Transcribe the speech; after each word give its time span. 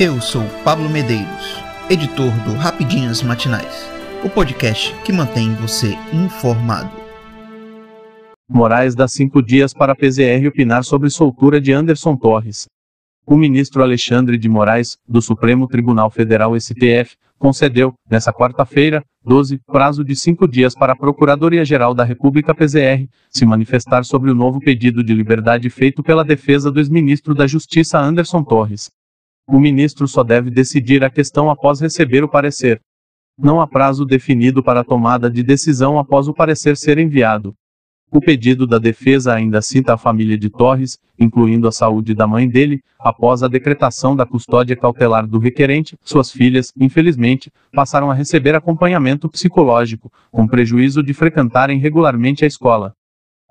Eu 0.00 0.20
sou 0.20 0.44
Pablo 0.62 0.88
Medeiros, 0.88 1.60
editor 1.90 2.30
do 2.44 2.52
Rapidinhas 2.52 3.20
Matinais, 3.20 3.90
o 4.24 4.30
podcast 4.30 4.94
que 5.04 5.12
mantém 5.12 5.52
você 5.56 5.98
informado. 6.12 6.92
Moraes 8.48 8.94
dá 8.94 9.08
cinco 9.08 9.42
dias 9.42 9.74
para 9.74 9.94
a 9.94 9.96
PZR 9.96 10.46
opinar 10.46 10.84
sobre 10.84 11.10
soltura 11.10 11.60
de 11.60 11.72
Anderson 11.72 12.14
Torres. 12.14 12.68
O 13.26 13.36
ministro 13.36 13.82
Alexandre 13.82 14.38
de 14.38 14.48
Moraes, 14.48 14.96
do 15.04 15.20
Supremo 15.20 15.66
Tribunal 15.66 16.10
Federal 16.10 16.54
STF, 16.54 17.16
concedeu, 17.36 17.92
nesta 18.08 18.32
quarta-feira, 18.32 19.02
12, 19.24 19.58
prazo 19.66 20.04
de 20.04 20.14
cinco 20.14 20.46
dias 20.46 20.76
para 20.76 20.92
a 20.92 20.96
Procuradoria-Geral 20.96 21.92
da 21.92 22.04
República 22.04 22.54
PZR 22.54 23.08
se 23.28 23.44
manifestar 23.44 24.04
sobre 24.04 24.30
o 24.30 24.34
novo 24.34 24.60
pedido 24.60 25.02
de 25.02 25.12
liberdade 25.12 25.68
feito 25.68 26.04
pela 26.04 26.24
defesa 26.24 26.70
do 26.70 26.78
ex-ministro 26.78 27.34
da 27.34 27.48
Justiça 27.48 27.98
Anderson 27.98 28.44
Torres. 28.44 28.96
O 29.50 29.58
ministro 29.58 30.06
só 30.06 30.22
deve 30.22 30.50
decidir 30.50 31.02
a 31.02 31.08
questão 31.08 31.48
após 31.48 31.80
receber 31.80 32.22
o 32.22 32.28
parecer. 32.28 32.82
Não 33.38 33.62
há 33.62 33.66
prazo 33.66 34.04
definido 34.04 34.62
para 34.62 34.84
tomada 34.84 35.30
de 35.30 35.42
decisão 35.42 35.98
após 35.98 36.28
o 36.28 36.34
parecer 36.34 36.76
ser 36.76 36.98
enviado. 36.98 37.54
O 38.10 38.20
pedido 38.20 38.66
da 38.66 38.78
defesa 38.78 39.32
ainda 39.32 39.62
cita 39.62 39.94
a 39.94 39.96
família 39.96 40.36
de 40.36 40.50
Torres, 40.50 40.98
incluindo 41.18 41.66
a 41.66 41.72
saúde 41.72 42.14
da 42.14 42.26
mãe 42.26 42.46
dele, 42.46 42.82
após 42.98 43.42
a 43.42 43.48
decretação 43.48 44.14
da 44.14 44.26
custódia 44.26 44.76
cautelar 44.76 45.26
do 45.26 45.38
requerente, 45.38 45.96
suas 46.04 46.30
filhas, 46.30 46.70
infelizmente, 46.78 47.50
passaram 47.72 48.10
a 48.10 48.14
receber 48.14 48.54
acompanhamento 48.54 49.30
psicológico, 49.30 50.12
com 50.30 50.46
prejuízo 50.46 51.02
de 51.02 51.14
frequentarem 51.14 51.78
regularmente 51.78 52.44
a 52.44 52.48
escola. 52.48 52.92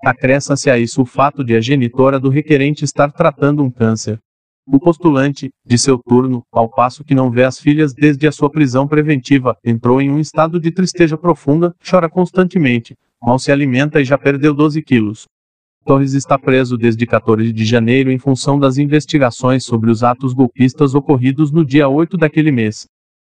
Acresça-se 0.06 0.70
a 0.70 0.78
isso 0.78 1.02
o 1.02 1.06
fato 1.06 1.44
de 1.44 1.56
a 1.56 1.60
genitora 1.60 2.20
do 2.20 2.30
requerente 2.30 2.86
estar 2.86 3.12
tratando 3.12 3.64
um 3.64 3.72
câncer. 3.72 4.20
O 4.70 4.80
postulante, 4.82 5.50
de 5.66 5.78
seu 5.78 5.98
turno, 5.98 6.44
ao 6.52 6.68
passo 6.68 7.02
que 7.02 7.16
não 7.16 7.32
vê 7.32 7.46
as 7.46 7.58
filhas 7.58 7.94
desde 7.94 8.28
a 8.28 8.34
sua 8.34 8.50
prisão 8.50 8.86
preventiva, 8.86 9.56
entrou 9.64 10.02
em 10.02 10.12
um 10.12 10.20
estado 10.20 10.60
de 10.60 10.72
tristeza 10.72 11.18
profunda, 11.18 11.74
chora 11.90 12.10
constantemente, 12.10 12.94
mal 13.22 13.40
se 13.40 13.50
alimenta 13.50 14.02
e 14.02 14.04
já 14.06 14.18
perdeu 14.18 14.54
12 14.54 14.82
quilos. 14.82 15.26
Torres 15.86 16.12
está 16.14 16.38
preso 16.38 16.78
desde 16.78 17.06
14 17.06 17.54
de 17.54 17.64
janeiro 17.64 18.12
em 18.12 18.20
função 18.20 18.60
das 18.60 18.78
investigações 18.78 19.64
sobre 19.64 19.90
os 19.90 20.04
atos 20.04 20.34
golpistas 20.34 20.94
ocorridos 20.94 21.50
no 21.50 21.64
dia 21.64 21.88
8 21.88 22.18
daquele 22.18 22.52
mês. 22.52 22.86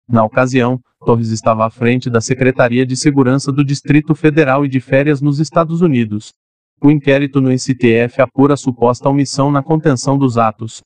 Na 0.06 0.22
ocasião, 0.22 0.78
Torres 1.06 1.30
estava 1.30 1.64
à 1.64 1.70
frente 1.70 2.11
da 2.11 2.20
Secretaria 2.20 2.84
de 2.84 2.94
Segurança 2.94 3.50
do 3.50 3.64
Distrito 3.64 4.14
Federal 4.14 4.67
e 4.67 4.69
de 4.69 4.80
férias 4.80 5.22
nos 5.22 5.41
Estados 5.41 5.80
Unidos. 5.80 6.30
O 6.78 6.91
inquérito 6.91 7.41
no 7.41 7.50
STF 7.58 8.20
apura 8.20 8.52
a 8.52 8.56
suposta 8.58 9.08
omissão 9.08 9.50
na 9.50 9.62
contenção 9.62 10.19
dos 10.19 10.36
atos. 10.36 10.83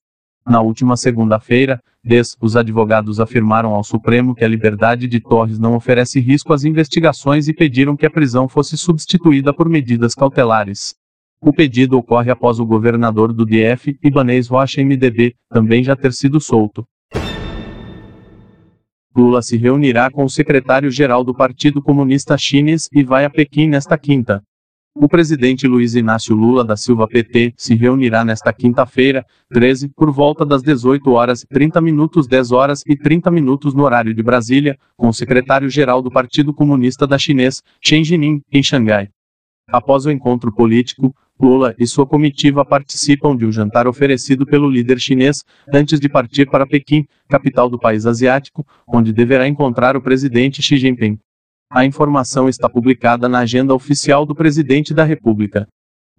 Na 0.47 0.61
última 0.61 0.97
segunda-feira, 0.97 1.81
des, 2.05 2.37
os 2.41 2.57
advogados 2.57 3.19
afirmaram 3.19 3.75
ao 3.75 3.83
Supremo 3.83 4.33
que 4.33 4.45
a 4.45 4.49
liberdade 4.49 5.09
de 5.09 5.19
Torres 5.19 5.59
não 5.59 5.75
oferece 5.75 6.21
risco 6.21 6.53
às 6.53 6.63
investigações 6.63 7.49
e 7.49 7.53
pediram 7.53 7.97
que 7.97 8.07
a 8.07 8.11
prisão 8.11 8.49
fosse 8.49 8.79
substituída 8.79 9.53
por 9.53 9.69
medidas 9.69 10.15
cautelares. 10.15 10.95
O 11.41 11.53
pedido 11.53 11.99
ocorre 11.99 12.31
após 12.31 12.61
o 12.61 12.65
governador 12.65 13.33
do 13.33 13.45
DF, 13.45 13.99
Ibanez 14.01 14.47
Rocha 14.47 14.81
MDB, 14.81 15.35
também 15.51 15.83
já 15.83 15.97
ter 15.97 16.13
sido 16.13 16.41
solto. 16.41 16.87
Lula 19.17 19.43
se 19.43 19.57
reunirá 19.57 20.11
com 20.11 20.25
o 20.25 20.31
secretário-geral 20.31 21.25
do 21.25 21.35
Partido 21.35 21.83
Comunista 21.83 22.39
Chinês 22.39 22.89
e 22.93 23.03
vai 23.03 23.25
a 23.25 23.31
Pequim 23.31 23.67
nesta 23.67 23.99
quinta. 23.99 24.43
O 24.99 25.09
presidente 25.09 25.69
Luiz 25.69 25.95
Inácio 25.95 26.35
Lula 26.35 26.65
da 26.65 26.75
Silva 26.75 27.07
PT 27.07 27.53
se 27.55 27.75
reunirá 27.75 28.25
nesta 28.25 28.51
quinta-feira, 28.51 29.27
13, 29.51 29.91
por 29.91 30.11
volta 30.11 30.45
das 30.45 30.63
18 30.63 31.11
horas 31.11 31.43
e 31.43 31.47
30 31.47 31.83
minutos 31.83 32.27
10 32.27 32.51
horas 32.51 32.83
e 32.87 32.97
30 32.97 33.31
minutos 33.31 33.75
no 33.75 33.85
horário 33.85 34.15
de 34.15 34.23
Brasília, 34.23 34.79
com 34.97 35.09
o 35.09 35.13
secretário-geral 35.13 36.01
do 36.01 36.11
Partido 36.11 36.55
Comunista 36.55 37.07
da 37.07 37.19
Chinês, 37.19 37.63
Chen 37.85 38.03
Jining, 38.03 38.41
em 38.51 38.63
Xangai. 38.63 39.11
Após 39.69 40.07
o 40.07 40.11
encontro 40.11 40.51
político, 40.51 41.15
Lula 41.39 41.75
e 41.79 41.87
sua 41.87 42.07
comitiva 42.07 42.65
participam 42.65 43.37
de 43.37 43.45
um 43.45 43.53
jantar 43.53 43.87
oferecido 43.87 44.47
pelo 44.47 44.71
líder 44.71 44.99
chinês, 44.99 45.45
antes 45.71 46.01
de 46.01 46.09
partir 46.09 46.49
para 46.49 46.67
Pequim, 46.67 47.05
capital 47.29 47.69
do 47.69 47.79
país 47.79 48.07
asiático, 48.07 48.67
onde 48.89 49.13
deverá 49.13 49.47
encontrar 49.47 49.95
o 49.95 50.01
presidente 50.01 50.63
Xi 50.63 50.79
Jinping. 50.79 51.19
A 51.69 51.85
informação 51.85 52.49
está 52.49 52.69
publicada 52.69 53.29
na 53.29 53.41
agenda 53.41 53.75
oficial 53.75 54.25
do 54.25 54.37
Presidente 54.37 54.95
da 54.95 55.03
República. 55.03 55.67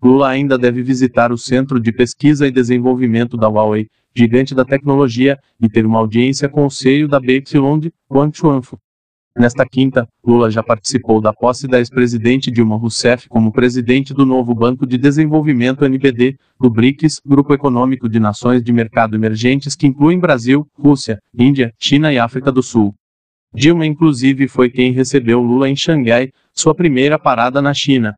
Lula 0.03 0.27
ainda 0.27 0.57
deve 0.57 0.83
visitar 0.83 1.31
o 1.31 1.37
Centro 1.37 1.79
de 1.79 1.93
Pesquisa 1.93 2.45
e 2.45 2.51
Desenvolvimento 2.51 3.37
da 3.37 3.47
Huawei, 3.47 3.87
gigante 4.13 4.53
da 4.53 4.65
tecnologia, 4.65 5.39
e 5.59 5.69
ter 5.69 5.85
uma 5.85 5.99
audiência 5.99 6.49
com 6.49 6.65
o 6.65 6.69
CEO 6.69 7.07
da 7.07 7.17
BYD, 7.17 7.93
Wang 8.11 8.37
Chuanfu. 8.37 8.77
Nesta 9.37 9.65
quinta, 9.65 10.05
Lula 10.21 10.51
já 10.51 10.61
participou 10.61 11.21
da 11.21 11.31
posse 11.31 11.65
da 11.65 11.77
ex-presidente 11.77 12.51
Dilma 12.51 12.75
Rousseff 12.75 13.29
como 13.29 13.51
presidente 13.51 14.13
do 14.13 14.25
novo 14.25 14.53
Banco 14.53 14.85
de 14.85 14.97
Desenvolvimento 14.97 15.85
NBD, 15.85 16.37
do 16.59 16.69
BRICS, 16.69 17.21
Grupo 17.25 17.53
Econômico 17.53 18.09
de 18.09 18.19
Nações 18.19 18.61
de 18.61 18.73
Mercado 18.73 19.15
Emergentes 19.15 19.75
que 19.75 19.87
incluem 19.87 20.19
Brasil, 20.19 20.67
Rússia, 20.73 21.19
Índia, 21.33 21.71
China 21.79 22.11
e 22.11 22.19
África 22.19 22.51
do 22.51 22.61
Sul. 22.61 22.93
Dilma 23.53 23.85
inclusive 23.85 24.47
foi 24.47 24.69
quem 24.69 24.91
recebeu 24.91 25.41
Lula 25.41 25.69
em 25.69 25.75
Xangai, 25.75 26.31
sua 26.53 26.75
primeira 26.75 27.17
parada 27.17 27.61
na 27.61 27.73
China. 27.73 28.13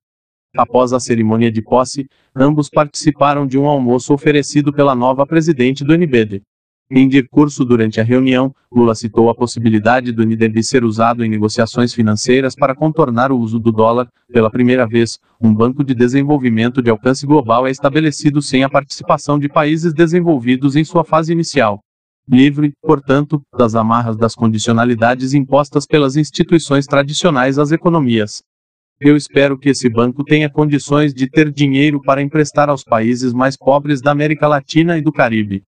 Após 0.58 0.92
a 0.92 1.00
cerimônia 1.00 1.52
de 1.52 1.62
posse, 1.62 2.08
ambos 2.36 2.70
participaram 2.70 3.46
de 3.46 3.58
um 3.58 3.68
almoço 3.68 4.14
oferecido 4.14 4.74
pela 4.74 4.96
nova 4.96 5.26
presidente 5.26 5.84
do 5.84 5.94
NBD. 5.94 6.42
Em 6.92 7.08
discurso 7.08 7.64
durante 7.64 8.02
a 8.02 8.04
reunião, 8.04 8.52
Lula 8.72 8.96
citou 8.96 9.30
a 9.30 9.36
possibilidade 9.36 10.12
do 10.12 10.26
NDB 10.26 10.64
ser 10.64 10.84
usado 10.84 11.24
em 11.24 11.30
negociações 11.30 11.94
financeiras 11.94 12.56
para 12.56 12.74
contornar 12.74 13.32
o 13.32 13.38
uso 13.38 13.60
do 13.60 13.72
dólar. 13.72 14.08
Pela 14.34 14.50
primeira 14.50 14.88
vez, 14.88 15.20
um 15.40 15.54
banco 15.54 15.84
de 15.84 15.94
desenvolvimento 15.94 16.82
de 16.82 16.90
alcance 16.90 17.28
global 17.28 17.68
é 17.68 17.70
estabelecido 17.70 18.42
sem 18.42 18.64
a 18.64 18.70
participação 18.70 19.38
de 19.38 19.48
países 19.48 19.94
desenvolvidos 19.94 20.76
em 20.76 20.84
sua 20.84 21.04
fase 21.04 21.32
inicial 21.32 21.80
livre, 22.30 22.74
portanto, 22.82 23.42
das 23.58 23.74
amarras 23.74 24.16
das 24.16 24.36
condicionalidades 24.36 25.34
impostas 25.34 25.88
pelas 25.88 26.16
instituições 26.16 26.86
tradicionais 26.86 27.58
às 27.58 27.72
economias. 27.72 28.44
Eu 29.02 29.16
espero 29.16 29.58
que 29.58 29.70
esse 29.70 29.90
banco 29.90 30.24
tenha 30.24 30.50
condições 30.50 31.14
de 31.14 31.28
ter 31.28 31.52
dinheiro 31.52 32.02
para 32.02 32.22
emprestar 32.22 32.70
aos 32.70 32.84
países 32.84 33.34
mais 33.34 33.58
pobres 33.58 34.02
da 34.02 34.12
América 34.12 34.48
Latina 34.48 34.98
e 34.98 35.02
do 35.02 35.12
Caribe. 35.12 35.64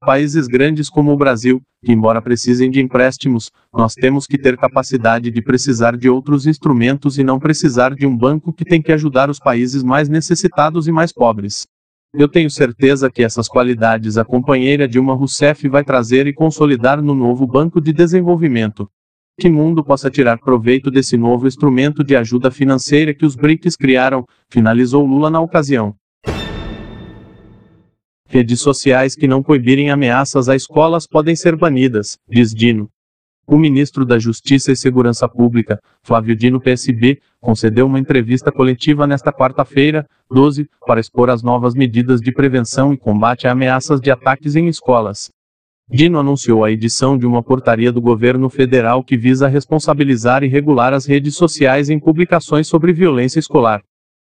Países 0.00 0.46
grandes 0.46 0.88
como 0.88 1.12
o 1.12 1.16
Brasil, 1.16 1.60
que 1.84 1.92
embora 1.92 2.22
precisem 2.22 2.70
de 2.70 2.80
empréstimos, 2.80 3.50
nós 3.72 3.92
temos 3.92 4.26
que 4.26 4.38
ter 4.38 4.56
capacidade 4.56 5.30
de 5.30 5.42
precisar 5.42 5.94
de 5.96 6.08
outros 6.08 6.46
instrumentos 6.46 7.18
e 7.18 7.22
não 7.22 7.38
precisar 7.38 7.94
de 7.94 8.06
um 8.06 8.16
banco 8.16 8.50
que 8.50 8.64
tem 8.64 8.80
que 8.80 8.92
ajudar 8.92 9.28
os 9.28 9.38
países 9.38 9.82
mais 9.82 10.08
necessitados 10.08 10.88
e 10.88 10.92
mais 10.92 11.12
pobres. 11.12 11.66
Eu 12.12 12.26
tenho 12.26 12.50
certeza 12.50 13.08
que 13.08 13.22
essas 13.22 13.48
qualidades 13.48 14.18
a 14.18 14.24
companheira 14.24 14.88
Dilma 14.88 15.14
Rousseff 15.14 15.68
vai 15.68 15.84
trazer 15.84 16.26
e 16.26 16.32
consolidar 16.32 17.00
no 17.00 17.14
novo 17.14 17.46
Banco 17.46 17.80
de 17.80 17.92
Desenvolvimento. 17.92 18.90
Que 19.38 19.48
mundo 19.48 19.84
possa 19.84 20.10
tirar 20.10 20.38
proveito 20.38 20.90
desse 20.90 21.16
novo 21.16 21.46
instrumento 21.46 22.02
de 22.02 22.16
ajuda 22.16 22.50
financeira 22.50 23.14
que 23.14 23.24
os 23.24 23.36
BRICS 23.36 23.76
criaram, 23.76 24.24
finalizou 24.50 25.06
Lula 25.06 25.30
na 25.30 25.40
ocasião. 25.40 25.94
Redes 28.26 28.60
sociais 28.60 29.14
que 29.14 29.28
não 29.28 29.42
coibirem 29.42 29.90
ameaças 29.90 30.48
a 30.48 30.56
escolas 30.56 31.06
podem 31.06 31.36
ser 31.36 31.56
banidas, 31.56 32.18
diz 32.28 32.52
Dino. 32.52 32.90
O 33.52 33.58
ministro 33.58 34.06
da 34.06 34.16
Justiça 34.16 34.70
e 34.70 34.76
Segurança 34.76 35.28
Pública, 35.28 35.80
Flávio 36.04 36.36
Dino 36.36 36.60
PSB, 36.60 37.20
concedeu 37.40 37.84
uma 37.84 37.98
entrevista 37.98 38.52
coletiva 38.52 39.08
nesta 39.08 39.32
quarta-feira, 39.32 40.06
12, 40.30 40.68
para 40.86 41.00
expor 41.00 41.28
as 41.28 41.42
novas 41.42 41.74
medidas 41.74 42.20
de 42.20 42.30
prevenção 42.30 42.92
e 42.92 42.96
combate 42.96 43.48
a 43.48 43.50
ameaças 43.50 44.00
de 44.00 44.08
ataques 44.08 44.54
em 44.54 44.68
escolas. 44.68 45.32
Dino 45.90 46.20
anunciou 46.20 46.64
a 46.64 46.70
edição 46.70 47.18
de 47.18 47.26
uma 47.26 47.42
portaria 47.42 47.90
do 47.90 48.00
governo 48.00 48.48
federal 48.48 49.02
que 49.02 49.16
visa 49.16 49.48
responsabilizar 49.48 50.44
e 50.44 50.46
regular 50.46 50.92
as 50.92 51.04
redes 51.04 51.34
sociais 51.34 51.90
em 51.90 51.98
publicações 51.98 52.68
sobre 52.68 52.92
violência 52.92 53.40
escolar. 53.40 53.82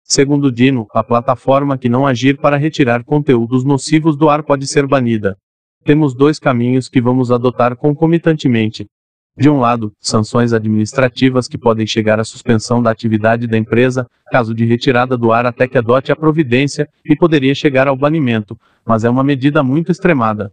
Segundo 0.03 0.51
Dino, 0.51 0.87
a 0.91 1.03
plataforma 1.03 1.77
que 1.77 1.87
não 1.87 2.07
agir 2.07 2.39
para 2.39 2.57
retirar 2.57 3.03
conteúdos 3.03 3.63
nocivos 3.63 4.17
do 4.17 4.27
ar 4.27 4.41
pode 4.41 4.65
ser 4.65 4.87
banida. 4.87 5.37
Temos 5.85 6.15
dois 6.15 6.39
caminhos 6.39 6.89
que 6.89 6.99
vamos 6.99 7.31
adotar 7.31 7.75
concomitantemente. 7.75 8.87
De 9.35 9.49
um 9.49 9.59
lado, 9.59 9.91
sanções 9.99 10.53
administrativas 10.53 11.47
que 11.47 11.57
podem 11.57 11.87
chegar 11.87 12.19
à 12.19 12.23
suspensão 12.23 12.83
da 12.83 12.91
atividade 12.91 13.47
da 13.47 13.57
empresa, 13.57 14.07
caso 14.31 14.53
de 14.53 14.63
retirada 14.63 15.17
do 15.17 15.31
ar 15.31 15.45
até 15.47 15.67
que 15.67 15.77
adote 15.77 16.11
a 16.11 16.15
providência, 16.15 16.87
e 17.03 17.15
poderia 17.15 17.55
chegar 17.55 17.87
ao 17.87 17.97
banimento, 17.97 18.55
mas 18.85 19.03
é 19.03 19.09
uma 19.09 19.23
medida 19.23 19.63
muito 19.63 19.91
extremada. 19.91 20.51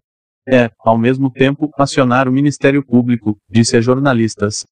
É, 0.49 0.71
ao 0.81 0.97
mesmo 0.97 1.31
tempo, 1.31 1.71
acionar 1.79 2.27
o 2.27 2.33
Ministério 2.33 2.83
Público, 2.83 3.37
disse 3.51 3.77
a 3.77 3.81
jornalistas. 3.83 4.65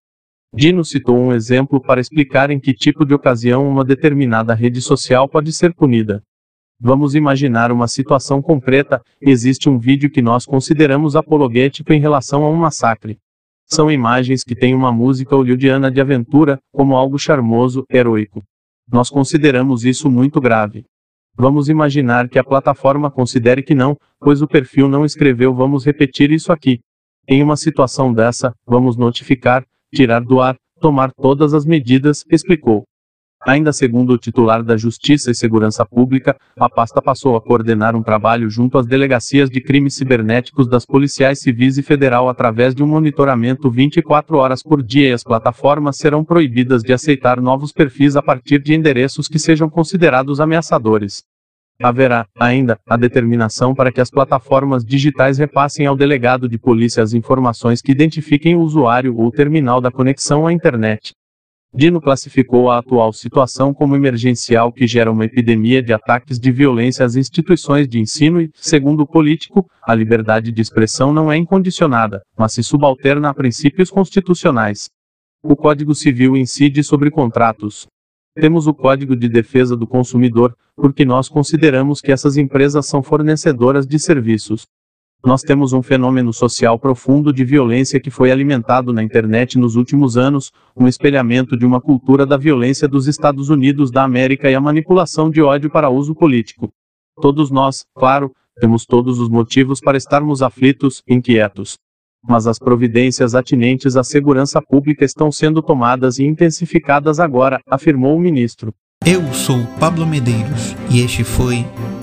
Dino 0.55 0.83
citou 0.83 1.19
um 1.19 1.35
exemplo 1.35 1.79
para 1.79 2.01
explicar 2.01 2.51
em 2.51 2.59
que 2.59 2.73
tipo 2.73 3.05
de 3.05 3.13
ocasião 3.13 3.69
uma 3.69 3.85
determinada 3.85 4.55
rede 4.55 4.81
social 4.81 5.29
pode 5.29 5.53
ser 5.53 5.75
punida. 5.75 6.23
Vamos 6.81 7.15
imaginar 7.15 7.71
uma 7.71 7.87
situação 7.87 8.41
concreta: 8.41 9.03
existe 9.21 9.69
um 9.69 9.79
vídeo 9.79 10.11
que 10.11 10.23
nós 10.23 10.47
consideramos 10.47 11.15
apologético 11.15 11.93
em 11.93 12.01
relação 12.01 12.45
a 12.45 12.51
um 12.51 12.57
massacre. 12.57 13.19
São 13.71 13.91
imagens 13.91 14.43
que 14.43 14.55
têm 14.55 14.75
uma 14.75 14.91
música 14.91 15.37
hollywoodiana 15.37 15.91
de 15.91 16.01
aventura, 16.01 16.59
como 16.73 16.97
algo 16.97 17.19
charmoso, 17.19 17.85
heróico. 17.91 18.43
Nós 18.91 19.11
consideramos 19.11 19.85
isso 19.85 20.11
muito 20.11 20.41
grave. 20.41 20.87
Vamos 21.37 21.69
imaginar 21.69 22.29
que 22.31 22.39
a 22.39 22.45
plataforma 22.45 23.11
considere 23.11 23.63
que 23.63 23.75
não, 23.75 23.97
pois 24.19 24.41
o 24.41 24.49
perfil 24.49 24.89
não 24.89 25.05
escreveu. 25.05 25.55
Vamos 25.55 25.85
repetir 25.85 26.33
isso 26.33 26.51
aqui. 26.51 26.81
Em 27.29 27.43
uma 27.43 27.57
situação 27.57 28.13
dessa, 28.13 28.55
vamos 28.67 28.97
notificar, 28.97 29.65
tirar 29.95 30.21
do 30.21 30.41
ar, 30.41 30.57
tomar 30.81 31.13
todas 31.13 31.53
as 31.53 31.67
medidas, 31.67 32.25
explicou. 32.31 32.85
Ainda 33.47 33.73
segundo 33.73 34.13
o 34.13 34.19
titular 34.19 34.65
da 34.65 34.77
Justiça 34.77 35.31
e 35.31 35.35
Segurança 35.35 35.87
Pública, 35.87 36.37
a 36.59 36.69
pasta 36.69 37.01
passou 37.01 37.37
a 37.37 37.41
coordenar 37.41 37.95
um 37.95 38.03
trabalho 38.03 38.51
junto 38.51 38.77
às 38.77 38.87
delegacias 38.87 39.49
de 39.49 39.61
crimes 39.61 39.95
cibernéticos 39.95 40.69
das 40.69 40.85
policiais 40.85 41.39
civis 41.39 41.79
e 41.79 41.83
federal 41.83 42.29
através 42.29 42.75
de 42.75 42.83
um 42.83 42.87
monitoramento 42.87 43.71
24 43.71 44.37
horas 44.37 44.63
por 44.63 44.83
dia 44.83 45.11
e 45.11 45.13
as 45.13 45.23
plataformas 45.23 45.97
serão 45.99 46.25
proibidas 46.25 46.83
de 46.83 46.93
aceitar 46.93 47.41
novos 47.41 47.73
perfis 47.73 48.17
a 48.17 48.23
partir 48.23 48.61
de 48.61 48.75
endereços 48.75 49.29
que 49.29 49.39
sejam 49.39 49.71
considerados 49.71 50.41
ameaçadores. 50.41 51.23
Haverá, 51.81 52.27
ainda, 52.37 52.77
a 52.89 52.97
determinação 52.97 53.73
para 53.73 53.93
que 53.93 54.01
as 54.01 54.11
plataformas 54.11 54.85
digitais 54.85 55.39
repassem 55.39 55.87
ao 55.87 55.97
delegado 55.97 56.49
de 56.49 56.59
polícia 56.59 57.05
as 57.05 57.15
informações 57.15 57.81
que 57.81 57.93
identifiquem 57.93 58.57
o 58.57 58.61
usuário 58.63 59.17
ou 59.17 59.31
terminal 59.31 59.81
da 59.81 59.93
conexão 59.93 60.45
à 60.45 60.53
internet. 60.53 61.13
Dino 61.75 62.01
classificou 62.01 62.71
a 62.71 62.79
atual 62.79 63.13
situação 63.13 63.75
como 63.75 63.95
emergencial 63.95 64.73
que 64.73 64.87
gera 64.87 65.13
uma 65.13 65.27
epidemia 65.27 65.83
de 65.83 65.93
ataques 65.93 66.39
de 66.39 66.51
violência 66.51 67.05
às 67.05 67.15
instituições 67.15 67.87
de 67.87 68.01
ensino 68.01 68.41
e, 68.41 68.51
segundo 68.55 69.01
o 69.01 69.07
político, 69.07 69.69
a 69.83 69.95
liberdade 69.95 70.51
de 70.51 70.63
expressão 70.63 71.13
não 71.13 71.31
é 71.31 71.37
incondicionada, 71.37 72.23
mas 72.37 72.55
se 72.55 72.63
subalterna 72.63 73.29
a 73.29 73.35
princípios 73.35 73.91
constitucionais. 73.91 74.89
O 75.43 75.55
Código 75.55 75.95
Civil 75.95 76.37
incide 76.37 76.83
sobre 76.83 77.11
contratos. 77.11 77.87
Temos 78.35 78.67
o 78.67 78.75
Código 78.75 79.15
de 79.15 79.29
Defesa 79.29 79.77
do 79.77 79.87
Consumidor, 79.87 80.55
porque 80.75 81.05
nós 81.05 81.29
consideramos 81.29 82.01
que 82.01 82.11
essas 82.11 82.37
empresas 82.37 82.87
são 82.87 83.03
fornecedoras 83.03 83.87
de 83.87 83.99
serviços. 83.99 84.67
Nós 85.25 85.43
temos 85.43 85.73
um 85.73 85.83
fenômeno 85.83 86.33
social 86.33 86.79
profundo 86.79 87.33
de 87.33 87.45
violência 87.45 87.99
que 87.99 88.11
foi 88.11 88.31
alimentado 88.31 88.93
na 88.93 89.03
internet 89.03 89.59
nos 89.59 89.75
últimos 89.75 90.17
anos, 90.17 90.53
um 90.77 90.87
espelhamento 90.87 91.57
de 91.57 91.67
uma 91.67 91.81
cultura 91.81 92.25
da 92.25 92.37
violência 92.37 92.87
dos 92.87 93.09
Estados 93.09 93.49
Unidos 93.49 93.91
da 93.91 94.05
América 94.05 94.49
e 94.49 94.55
a 94.55 94.61
manipulação 94.61 95.29
de 95.29 95.43
ódio 95.43 95.71
para 95.71 95.91
uso 95.91 96.15
político. 96.15 96.71
Todos 97.21 97.51
nós, 97.51 97.85
claro, 97.97 98.31
temos 98.61 98.87
todos 98.87 99.19
os 99.19 99.29
motivos 99.29 99.81
para 99.81 99.99
estarmos 99.99 100.41
aflitos, 100.41 101.03
inquietos. 101.09 101.77
Mas 102.23 102.47
as 102.47 102.59
providências 102.59 103.35
atinentes 103.35 103.97
à 103.97 104.05
segurança 104.05 104.63
pública 104.63 105.05
estão 105.05 105.33
sendo 105.33 105.61
tomadas 105.61 106.19
e 106.19 106.25
intensificadas 106.25 107.19
agora, 107.19 107.61
afirmou 107.69 108.17
o 108.17 108.21
ministro. 108.21 108.73
Eu 109.05 109.33
sou 109.33 109.65
Pablo 109.81 110.07
Medeiros 110.07 110.77
e 110.91 111.01
este 111.01 111.25
foi 111.25 111.65